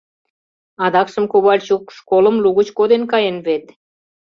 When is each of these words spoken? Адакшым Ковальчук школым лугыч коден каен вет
Адакшым 0.85 1.25
Ковальчук 1.31 1.83
школым 1.97 2.35
лугыч 2.43 2.69
коден 2.77 3.03
каен 3.11 3.37
вет 3.45 3.65